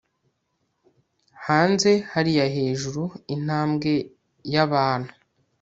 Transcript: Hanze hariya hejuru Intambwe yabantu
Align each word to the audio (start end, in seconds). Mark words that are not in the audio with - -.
Hanze 1.47 1.91
hariya 2.11 2.45
hejuru 2.55 3.01
Intambwe 3.35 3.91
yabantu 4.53 5.11